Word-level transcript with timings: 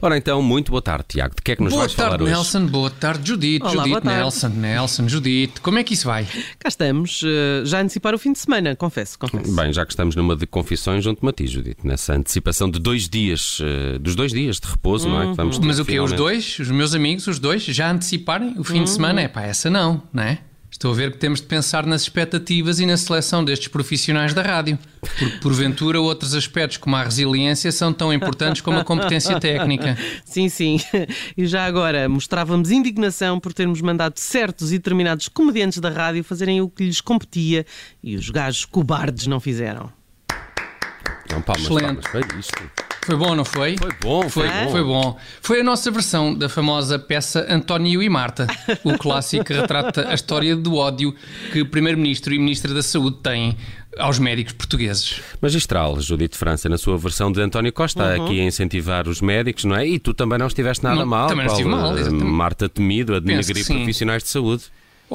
Ora 0.00 0.16
então, 0.16 0.40
muito 0.42 0.70
boa 0.70 0.82
tarde, 0.82 1.04
Tiago. 1.08 1.34
De 1.34 1.42
que 1.42 1.52
é 1.52 1.56
que 1.56 1.62
nos 1.62 1.72
boa 1.72 1.82
vais 1.82 1.92
falar 1.92 2.10
tarde, 2.10 2.24
hoje? 2.24 2.32
Nelson. 2.32 2.66
Boa 2.66 2.90
tarde, 2.90 3.28
Judite. 3.28 3.62
Olá, 3.62 3.72
Judite, 3.72 3.88
boa 3.90 4.00
tarde. 4.00 4.18
Nelson. 4.18 4.48
Nelson, 4.48 5.08
Judite. 5.08 5.60
Como 5.60 5.78
é 5.78 5.84
que 5.84 5.94
isso 5.94 6.06
vai? 6.06 6.24
Cá 6.58 6.68
estamos, 6.68 7.22
eh, 7.24 7.62
já 7.64 7.78
a 7.78 7.82
antecipar 7.82 8.14
o 8.14 8.18
fim 8.18 8.32
de 8.32 8.38
semana, 8.38 8.76
confesso, 8.76 9.18
confesso. 9.18 9.54
Bem, 9.54 9.72
já 9.72 9.84
que 9.84 9.92
estamos 9.92 10.14
numa 10.14 10.36
de 10.36 10.46
confissões, 10.46 11.02
junto-me 11.04 11.30
a 11.30 11.32
ti, 11.32 11.46
Judite, 11.46 11.86
nessa 11.86 12.14
antecipação 12.14 12.70
de 12.70 12.78
dois 12.78 13.08
dias, 13.08 13.58
eh, 13.62 13.98
dos 13.98 14.14
dois 14.14 14.32
dias 14.32 14.60
de 14.60 14.68
repouso, 14.68 15.08
não 15.08 15.20
é? 15.22 15.30
Que 15.30 15.36
vamos 15.36 15.58
ter, 15.58 15.66
Mas 15.66 15.78
o 15.78 15.84
quê? 15.84 15.98
Os 16.00 16.10
finalmente. 16.10 16.16
dois, 16.16 16.58
os 16.58 16.70
meus 16.70 16.94
amigos, 16.94 17.26
os 17.26 17.38
dois, 17.38 17.62
já 17.64 17.90
anteciparem 17.90 18.54
o 18.58 18.64
fim 18.64 18.84
de 18.84 18.90
semana? 18.90 19.20
É 19.22 19.28
pá, 19.28 19.42
essa 19.42 19.68
não, 19.70 20.02
não 20.12 20.22
é? 20.22 20.38
Estou 20.84 20.92
a 20.92 20.96
ver 20.96 21.12
que 21.12 21.16
temos 21.16 21.40
de 21.40 21.46
pensar 21.46 21.86
nas 21.86 22.02
expectativas 22.02 22.78
e 22.78 22.84
na 22.84 22.98
seleção 22.98 23.42
destes 23.42 23.68
profissionais 23.68 24.34
da 24.34 24.42
rádio. 24.42 24.78
Porque, 25.00 25.38
porventura, 25.38 25.98
outros 25.98 26.34
aspectos, 26.34 26.76
como 26.76 26.94
a 26.94 27.02
resiliência, 27.02 27.72
são 27.72 27.90
tão 27.90 28.12
importantes 28.12 28.60
como 28.60 28.78
a 28.78 28.84
competência 28.84 29.40
técnica. 29.40 29.96
Sim, 30.26 30.50
sim. 30.50 30.78
E 31.38 31.46
já 31.46 31.64
agora 31.64 32.06
mostrávamos 32.06 32.70
indignação 32.70 33.40
por 33.40 33.54
termos 33.54 33.80
mandado 33.80 34.18
certos 34.18 34.72
e 34.72 34.76
determinados 34.76 35.26
comediantes 35.26 35.78
da 35.78 35.88
rádio 35.88 36.22
fazerem 36.22 36.60
o 36.60 36.68
que 36.68 36.84
lhes 36.84 37.00
competia 37.00 37.64
e 38.02 38.14
os 38.14 38.28
gajos 38.28 38.66
cobardes 38.66 39.26
não 39.26 39.40
fizeram. 39.40 39.90
Não, 41.30 41.40
palmas, 41.40 41.62
Excelente. 41.64 42.10
palmas, 42.12 42.36
isto. 42.38 42.83
Foi 43.04 43.16
bom, 43.16 43.34
não 43.34 43.44
foi? 43.44 43.76
Foi 43.76 43.92
bom, 44.00 44.28
foi, 44.28 44.48
Foi, 44.48 44.64
bom. 44.64 44.70
foi 44.70 44.82
bom. 44.84 45.18
Foi 45.42 45.60
a 45.60 45.64
nossa 45.64 45.90
versão 45.90 46.34
da 46.34 46.48
famosa 46.48 46.98
peça 46.98 47.46
António 47.48 48.02
e 48.02 48.08
Marta, 48.08 48.46
o 48.82 48.96
clássico 48.98 49.44
que 49.44 49.52
retrata 49.52 50.08
a 50.08 50.14
história 50.14 50.56
do 50.56 50.76
ódio 50.76 51.14
que 51.52 51.60
o 51.60 51.66
Primeiro-Ministro 51.66 52.32
e 52.32 52.38
Ministra 52.38 52.72
da 52.72 52.82
Saúde 52.82 53.18
têm 53.22 53.56
aos 53.98 54.18
médicos 54.18 54.54
portugueses. 54.54 55.20
Magistral, 55.40 56.00
Judite 56.00 56.36
França, 56.36 56.68
na 56.68 56.78
sua 56.78 56.96
versão 56.96 57.30
de 57.30 57.40
António 57.40 57.72
Costa, 57.72 58.14
aqui 58.14 58.40
a 58.40 58.44
incentivar 58.44 59.06
os 59.08 59.20
médicos, 59.20 59.64
não 59.64 59.76
é? 59.76 59.86
E 59.86 59.98
tu 59.98 60.14
também 60.14 60.38
não 60.38 60.46
estiveste 60.46 60.82
nada 60.82 60.96
Não, 60.96 61.06
mal, 61.06 61.28
também 61.28 61.46
não 61.46 61.52
estive 61.52 61.68
mal, 61.68 61.96
exatamente. 61.96 62.24
Marta 62.24 62.68
Temido, 62.68 63.14
a 63.14 63.20
denegrir 63.20 63.66
profissionais 63.66 64.22
de 64.22 64.28
saúde. 64.30 64.64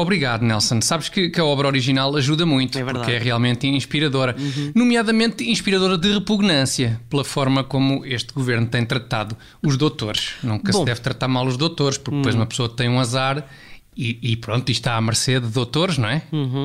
Obrigado, 0.00 0.42
Nelson. 0.42 0.80
Sabes 0.80 1.08
que, 1.08 1.28
que 1.28 1.40
a 1.40 1.44
obra 1.44 1.66
original 1.66 2.14
ajuda 2.14 2.46
muito, 2.46 2.78
É 2.78 2.84
verdade. 2.84 3.04
porque 3.04 3.16
é 3.16 3.18
realmente 3.18 3.66
inspiradora. 3.66 4.36
Nomeadamente 4.72 5.42
inspiradora 5.50 5.98
de 5.98 6.12
repugnância, 6.12 7.00
pela 7.10 7.24
forma 7.24 7.64
como 7.64 8.06
este 8.06 8.32
governo 8.32 8.66
tem 8.68 8.84
tratado 8.86 9.36
os 9.60 9.76
doutores. 9.76 10.34
Nunca 10.42 10.70
Bom. 10.70 10.78
se 10.78 10.84
deve 10.84 11.00
tratar 11.00 11.26
mal 11.26 11.44
os 11.46 11.56
doutores, 11.56 11.98
porque 11.98 12.16
depois 12.16 12.34
uma 12.36 12.46
pessoa 12.46 12.68
tem 12.68 12.88
um 12.88 13.00
azar 13.00 13.44
e, 13.98 14.18
e 14.22 14.36
pronto, 14.36 14.68
e 14.68 14.72
está 14.72 14.94
à 14.96 15.00
mercê 15.00 15.40
de 15.40 15.48
doutores, 15.48 15.98
não 15.98 16.08
é? 16.08 16.22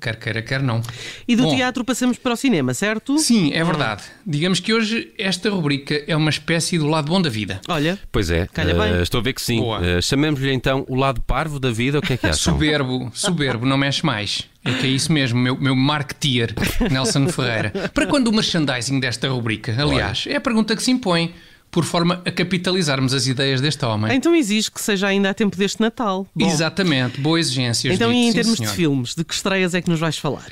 Quer 0.00 0.14
queira, 0.16 0.40
quer 0.42 0.62
não. 0.62 0.80
E 1.26 1.34
do 1.34 1.42
Bom, 1.42 1.56
teatro 1.56 1.84
passamos 1.84 2.16
para 2.18 2.32
o 2.34 2.36
cinema, 2.36 2.72
certo? 2.72 3.18
Sim, 3.18 3.52
é 3.52 3.64
verdade. 3.64 4.04
Digamos 4.24 4.60
que 4.60 4.72
hoje 4.72 5.12
esta 5.18 5.50
rubrica 5.50 6.04
é 6.06 6.14
uma 6.16 6.30
espécie 6.30 6.78
do 6.78 6.86
lado 6.86 7.08
bom 7.10 7.20
da 7.20 7.28
vida. 7.28 7.60
Olha, 7.68 7.98
Pois 8.12 8.30
é, 8.30 8.46
Calha 8.52 8.74
bem. 8.74 9.02
estou 9.02 9.18
a 9.20 9.22
ver 9.24 9.32
que 9.32 9.42
sim. 9.42 9.60
Eh, 9.82 10.00
Chamemos-lhe 10.00 10.52
então 10.52 10.84
o 10.88 10.94
lado 10.94 11.20
parvo 11.20 11.58
da 11.58 11.70
vida, 11.72 11.98
o 11.98 12.02
que 12.02 12.12
é 12.12 12.16
que 12.16 12.26
acham? 12.28 12.54
Soberbo, 12.54 13.10
soberbo, 13.12 13.66
não 13.66 13.76
mexe 13.76 14.06
mais. 14.06 14.44
É 14.64 14.72
que 14.72 14.86
é 14.86 14.90
isso 14.90 15.12
mesmo, 15.12 15.38
meu, 15.40 15.56
meu 15.60 15.74
marketeer, 15.76 16.54
Nelson 16.90 17.28
Ferreira. 17.28 17.72
Para 17.94 18.06
quando 18.06 18.28
o 18.28 18.32
merchandising 18.32 18.98
desta 19.00 19.28
rubrica? 19.28 19.74
Aliás, 19.80 20.24
é 20.28 20.36
a 20.36 20.40
pergunta 20.40 20.74
que 20.76 20.82
se 20.82 20.90
impõe, 20.90 21.32
por 21.76 21.84
forma 21.84 22.22
a 22.24 22.30
capitalizarmos 22.30 23.12
as 23.12 23.26
ideias 23.26 23.60
deste 23.60 23.84
homem. 23.84 24.16
então 24.16 24.34
exige 24.34 24.70
que 24.70 24.80
seja 24.80 25.08
ainda 25.08 25.28
a 25.28 25.34
tempo 25.34 25.54
deste 25.58 25.78
Natal. 25.78 26.26
Bom, 26.34 26.48
Exatamente, 26.48 27.20
boa 27.20 27.38
exigência. 27.38 27.92
Então, 27.92 28.08
Judite, 28.08 28.26
e 28.26 28.30
em 28.30 28.32
termos 28.32 28.56
senhor. 28.56 28.70
de 28.70 28.74
filmes, 28.74 29.14
de 29.14 29.22
que 29.22 29.34
estreias 29.34 29.74
é 29.74 29.82
que 29.82 29.90
nos 29.90 30.00
vais 30.00 30.16
falar? 30.16 30.48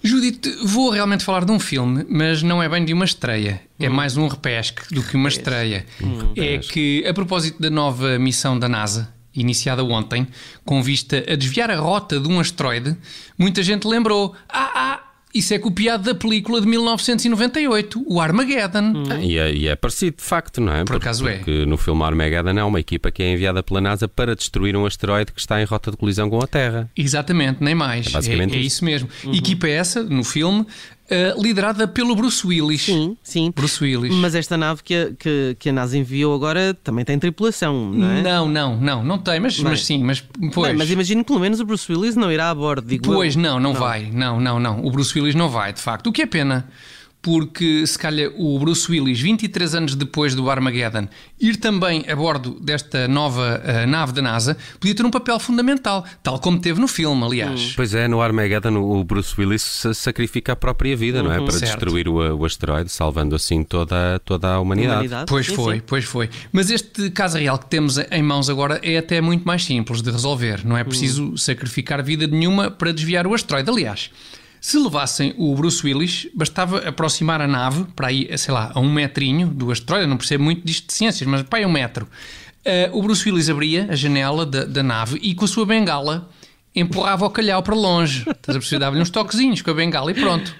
Judite, 0.00 0.48
vou 0.62 0.90
realmente 0.90 1.24
falar 1.24 1.44
de 1.44 1.50
um 1.50 1.58
filme, 1.58 2.06
mas 2.08 2.44
não 2.44 2.62
é 2.62 2.68
bem 2.68 2.84
de 2.84 2.92
uma 2.92 3.04
estreia. 3.04 3.60
Hum. 3.80 3.86
É 3.86 3.88
mais 3.88 4.16
um 4.16 4.28
repesque 4.28 4.94
do 4.94 5.02
que 5.02 5.16
uma 5.16 5.28
estreia. 5.28 5.84
É 6.36 6.58
que, 6.58 7.04
a 7.04 7.12
propósito 7.12 7.60
da 7.60 7.70
nova 7.70 8.16
missão 8.16 8.56
da 8.56 8.68
NASA, 8.68 9.12
iniciada 9.34 9.82
ontem, 9.82 10.28
com 10.64 10.80
vista 10.80 11.24
a 11.28 11.34
desviar 11.34 11.72
a 11.72 11.76
rota 11.76 12.20
de 12.20 12.28
um 12.28 12.38
asteroide, 12.38 12.96
muita 13.36 13.64
gente 13.64 13.84
lembrou: 13.88 14.32
ah, 14.48 14.70
ah, 14.76 15.07
isso 15.34 15.52
é 15.52 15.58
copiado 15.58 16.04
da 16.04 16.14
película 16.14 16.60
de 16.60 16.66
1998, 16.66 18.02
o 18.06 18.20
Armageddon. 18.20 19.04
Ah, 19.10 19.16
E 19.20 19.38
é, 19.38 19.52
e 19.54 19.68
é 19.68 19.76
parecido, 19.76 20.16
de 20.16 20.22
facto, 20.22 20.60
não 20.60 20.72
é? 20.72 20.84
Por 20.84 20.96
acaso 20.96 21.26
é. 21.28 21.36
Porque 21.36 21.66
no 21.66 21.76
filme 21.76 22.02
Armageddon 22.02 22.58
há 22.58 22.64
uma 22.64 22.80
equipa 22.80 23.10
que 23.10 23.22
é 23.22 23.32
enviada 23.32 23.62
pela 23.62 23.80
NASA 23.80 24.08
para 24.08 24.34
destruir 24.34 24.76
um 24.76 24.86
asteroide 24.86 25.32
que 25.32 25.40
está 25.40 25.60
em 25.60 25.64
rota 25.64 25.90
de 25.90 25.96
colisão 25.96 26.30
com 26.30 26.42
a 26.42 26.46
Terra. 26.46 26.90
Exatamente, 26.96 27.62
nem 27.62 27.74
mais. 27.74 28.06
É 28.06 28.10
basicamente 28.10 28.54
é, 28.54 28.56
é 28.56 28.60
isso. 28.60 28.76
isso 28.76 28.84
mesmo. 28.84 29.08
Equipa 29.32 29.68
essa, 29.68 30.02
no 30.02 30.24
filme, 30.24 30.66
eh, 31.10 31.34
liderada 31.38 31.88
pelo 31.88 32.14
Bruce 32.14 32.46
Willis. 32.46 32.82
Sim, 32.82 33.16
sim. 33.22 33.52
Bruce 33.54 33.82
Willis. 33.82 34.14
Mas 34.14 34.34
esta 34.34 34.56
nave 34.56 34.82
que 34.82 34.94
a, 34.94 35.10
que, 35.18 35.56
que 35.58 35.68
a 35.70 35.72
NASA 35.72 35.96
enviou 35.96 36.34
agora 36.34 36.74
também 36.74 37.04
tem 37.04 37.18
tripulação, 37.18 37.90
não 37.92 38.10
é? 38.10 38.22
Não, 38.22 38.48
não, 38.48 38.76
não, 38.76 39.04
não 39.04 39.18
tem, 39.18 39.40
mas, 39.40 39.58
mas 39.60 39.84
sim, 39.84 40.02
mas 40.02 40.22
pois. 40.52 40.68
Bem, 40.68 40.76
mas 40.76 40.90
imagino 40.90 41.22
que 41.24 41.28
pelo 41.28 41.40
menos 41.40 41.60
o 41.60 41.64
Bruce 41.64 41.90
Willis 41.90 42.14
não 42.16 42.30
irá 42.30 42.50
a 42.50 42.54
bordo, 42.54 42.86
digo 42.86 43.04
Pois 43.04 43.36
eu. 43.36 43.42
não, 43.42 43.58
não, 43.58 43.72
vai. 43.72 44.10
Não, 44.12 44.40
não, 44.40 44.60
não. 44.60 44.84
O 44.84 44.90
Bruce 44.90 45.18
Willis 45.18 45.34
não 45.34 45.48
vai, 45.48 45.72
de 45.72 45.80
facto. 45.80 46.08
O 46.08 46.12
que 46.12 46.22
é 46.22 46.26
pena. 46.26 46.68
Porque 47.20 47.84
se 47.86 47.98
calhar 47.98 48.30
o 48.36 48.56
Bruce 48.60 48.90
Willis, 48.90 49.20
23 49.20 49.74
anos 49.74 49.94
depois 49.96 50.36
do 50.36 50.48
Armageddon, 50.48 51.08
ir 51.40 51.56
também 51.56 52.04
a 52.08 52.14
bordo 52.14 52.58
desta 52.60 53.08
nova 53.08 53.60
eh, 53.64 53.86
nave 53.86 54.12
da 54.12 54.22
NASA, 54.22 54.56
podia 54.78 54.94
ter 54.94 55.04
um 55.04 55.10
papel 55.10 55.38
fundamental, 55.40 56.04
tal 56.22 56.38
como 56.38 56.60
teve 56.60 56.80
no 56.80 56.86
filme, 56.86 57.22
aliás. 57.24 57.72
Pois 57.74 57.92
é, 57.92 58.06
no 58.06 58.22
Armageddon 58.22 58.76
o 58.76 59.02
Bruce 59.02 59.34
Willis 59.36 59.62
sa- 59.62 59.92
sacrifica 59.92 60.52
a 60.52 60.56
própria 60.56 60.96
vida, 60.96 61.20
não 61.22 61.32
é? 61.32 61.34
Para 61.36 61.44
Uhum. 61.46 61.50
Certo. 61.58 61.72
destruir 61.80 62.08
o, 62.08 62.36
o 62.36 62.44
asteroide, 62.44 62.88
salvando 62.88 63.34
assim 63.34 63.64
toda, 63.64 64.20
toda 64.24 64.54
a 64.54 64.60
humanidade. 64.60 64.94
Humanidade. 64.98 65.24
Pois 65.28 65.46
Sim, 65.46 65.54
foi, 65.56 65.74
sim. 65.76 65.82
pois 65.86 66.04
foi. 66.04 66.30
Mas 66.52 66.70
este 66.70 67.10
caso 67.10 67.36
real 67.36 67.58
que 67.58 67.66
temos 67.66 67.98
em 67.98 68.22
mãos 68.22 68.48
agora 68.48 68.78
é 68.82 68.96
até 68.96 69.20
muito 69.20 69.44
mais 69.44 69.64
simples 69.64 70.00
de 70.02 70.10
resolver. 70.10 70.64
Não 70.64 70.76
é 70.76 70.84
preciso 70.84 71.36
sacrificar 71.36 72.00
vida 72.02 72.28
nenhuma 72.28 72.70
para 72.70 72.92
desviar 72.92 73.26
o 73.26 73.34
asteroide. 73.34 73.68
Aliás, 73.68 74.10
se 74.60 74.78
levassem 74.78 75.34
o 75.36 75.54
Bruce 75.54 75.86
Willis, 75.86 76.28
bastava 76.34 76.78
aproximar 76.88 77.40
a 77.40 77.46
nave 77.46 77.84
para 77.94 78.08
aí, 78.08 78.28
sei 78.36 78.52
lá, 78.52 78.72
a 78.74 78.80
um 78.80 78.92
metrinho 78.92 79.48
do 79.48 79.70
asteroide. 79.70 80.06
Não 80.06 80.16
percebo 80.16 80.44
muito 80.44 80.66
disto 80.66 80.88
de 80.88 80.94
ciências, 80.94 81.28
mas 81.28 81.42
para 81.42 81.60
aí 81.60 81.66
um 81.66 81.72
metro. 81.72 82.08
Ah, 82.64 82.90
o 82.92 83.02
Bruce 83.02 83.28
Willis 83.28 83.48
abria 83.48 83.86
a 83.90 83.96
janela 83.96 84.44
da, 84.44 84.64
da 84.64 84.82
nave 84.82 85.18
e 85.22 85.34
com 85.34 85.44
a 85.44 85.48
sua 85.48 85.64
bengala 85.64 86.28
empurrava 86.78 87.26
o 87.26 87.30
calhau 87.30 87.62
para 87.62 87.74
longe. 87.74 88.20
Estás 88.20 88.56
a 88.56 88.60
perceber? 88.60 88.80
Dava-lhe 88.80 89.02
uns 89.02 89.10
toquezinhos 89.10 89.62
com 89.62 89.70
a 89.70 89.74
bengala 89.74 90.10
e 90.10 90.14
pronto. 90.14 90.54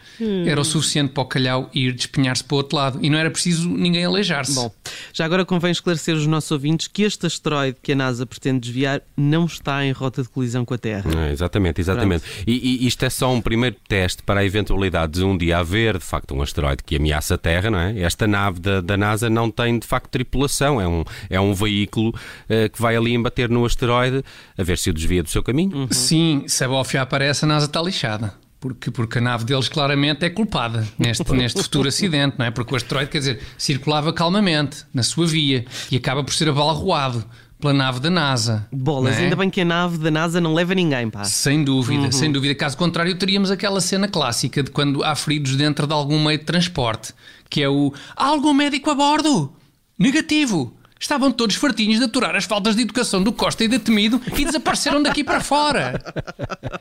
Era 0.46 0.60
o 0.60 0.64
suficiente 0.64 1.12
para 1.12 1.22
o 1.22 1.26
calhau 1.26 1.70
ir 1.72 1.92
despenhar-se 1.92 2.42
para 2.42 2.54
o 2.54 2.58
outro 2.58 2.76
lado. 2.76 2.98
E 3.00 3.08
não 3.08 3.18
era 3.18 3.30
preciso 3.30 3.68
ninguém 3.68 4.04
aleijar-se. 4.04 4.54
Bom, 4.54 4.72
já 5.12 5.24
agora 5.24 5.44
convém 5.44 5.70
esclarecer 5.70 6.14
os 6.14 6.26
nossos 6.26 6.50
ouvintes 6.50 6.88
que 6.88 7.02
este 7.02 7.26
asteroide 7.26 7.78
que 7.80 7.92
a 7.92 7.94
NASA 7.94 8.26
pretende 8.26 8.60
desviar 8.60 9.00
não 9.16 9.44
está 9.44 9.84
em 9.84 9.92
rota 9.92 10.22
de 10.22 10.28
colisão 10.28 10.64
com 10.64 10.74
a 10.74 10.78
Terra. 10.78 11.08
É, 11.28 11.32
exatamente, 11.32 11.80
exatamente. 11.80 12.24
E, 12.46 12.82
e 12.82 12.86
isto 12.86 13.04
é 13.04 13.10
só 13.10 13.32
um 13.32 13.40
primeiro 13.40 13.76
teste 13.86 14.22
para 14.22 14.40
a 14.40 14.44
eventualidade 14.44 15.12
de 15.12 15.24
um 15.24 15.36
dia 15.36 15.58
haver, 15.58 15.98
de 15.98 16.04
facto, 16.04 16.34
um 16.34 16.42
asteroide 16.42 16.82
que 16.82 16.96
ameaça 16.96 17.34
a 17.34 17.38
Terra, 17.38 17.70
não 17.70 17.78
é? 17.78 18.00
Esta 18.00 18.26
nave 18.26 18.58
da, 18.58 18.80
da 18.80 18.96
NASA 18.96 19.30
não 19.30 19.50
tem, 19.50 19.78
de 19.78 19.86
facto, 19.86 20.10
tripulação. 20.10 20.80
É 20.80 20.88
um, 20.88 21.04
é 21.30 21.40
um 21.40 21.54
veículo 21.54 22.12
eh, 22.48 22.68
que 22.68 22.80
vai 22.80 22.96
ali 22.96 23.14
embater 23.14 23.48
no 23.48 23.64
asteroide 23.64 24.24
a 24.56 24.62
ver 24.62 24.78
se 24.78 24.90
o 24.90 24.92
desvia 24.92 25.22
do 25.22 25.28
seu 25.28 25.42
caminho. 25.42 25.86
Sim, 26.08 26.44
se 26.46 26.64
a 26.64 26.69
bofia 26.69 27.02
aparece, 27.02 27.44
a 27.44 27.48
NASA 27.48 27.66
está 27.66 27.80
lixada. 27.82 28.32
Porque, 28.60 28.91
porque 28.91 29.19
a 29.19 29.20
nave 29.20 29.44
deles 29.44 29.69
claramente 29.69 30.24
é 30.24 30.30
culpada 30.30 30.84
neste, 30.98 31.32
neste 31.32 31.62
futuro 31.62 31.86
acidente, 31.88 32.36
não 32.38 32.46
é? 32.46 32.50
Porque 32.50 32.74
o 32.74 32.76
asteroide, 32.76 33.08
quer 33.10 33.19
dizer, 33.19 33.41
circulava 33.56 34.12
calmamente 34.12 34.84
na 34.92 35.04
sua 35.04 35.26
via 35.26 35.64
e 35.92 35.97
acaba 35.97 36.24
por 36.24 36.34
ser 36.34 36.48
abalroado 36.48 37.24
pela 37.60 37.72
nave 37.72 38.00
da 38.00 38.10
NASA. 38.10 38.66
Bolas, 38.72 39.16
é? 39.16 39.24
ainda 39.24 39.36
bem 39.36 39.48
que 39.50 39.60
a 39.60 39.64
nave 39.64 39.98
da 39.98 40.10
NASA 40.10 40.41
não 40.41 40.54
leva 40.54 40.74
ninguém, 40.74 41.08
pá. 41.08 41.22
Sem 41.24 41.62
dúvida, 41.62 42.04
Uhum. 42.04 42.12
sem 42.12 42.32
dúvida. 42.32 42.52
Caso 42.54 42.76
contrário, 42.76 43.16
teríamos 43.16 43.50
aquela 43.50 43.80
cena 43.80 44.09
clássica 44.09 44.60
de 44.62 44.71
quando 44.72 45.04
há 45.04 45.15
feridos 45.15 45.54
dentro 45.54 45.86
de 45.86 45.92
algum 45.92 46.22
meio 46.24 46.38
de 46.38 46.44
transporte, 46.44 47.12
que 47.48 47.62
é 47.62 47.68
o 47.68 47.92
Há 48.16 48.27
algum 48.27 48.53
médico 48.54 48.91
a 48.91 48.94
bordo? 48.94 49.53
Negativo. 49.98 50.74
Estavam 51.00 51.30
todos 51.30 51.56
fartinhos 51.56 51.98
de 51.98 52.04
aturar 52.04 52.34
as 52.34 52.45
faltas 52.45 52.74
de 52.74 52.83
educação 52.83 53.22
do 53.22 53.33
Costa 53.33 53.65
e 53.65 53.68
da 53.68 53.78
Temido 53.78 54.21
e 54.36 54.45
desapareceram 54.45 55.03
daqui 55.03 55.22
para 55.22 55.41
fora. 55.41 56.00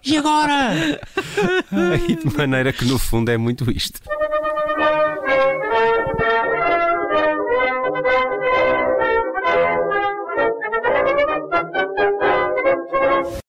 E 0.03 0.17
agora? 0.17 0.99
E 2.07 2.15
de 2.15 2.37
maneira 2.37 2.71
que, 2.71 2.85
no 2.85 2.97
fundo, 2.97 3.29
é 3.29 3.37
muito 3.37 3.69
isto. 3.71 3.99